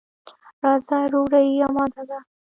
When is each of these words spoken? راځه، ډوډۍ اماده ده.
راځه، 0.61 0.97
ډوډۍ 1.11 1.47
اماده 1.67 2.03
ده. 2.09 2.19